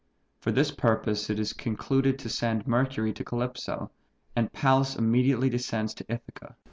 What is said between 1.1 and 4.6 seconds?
it is concluded to send Mercury to Calypso, and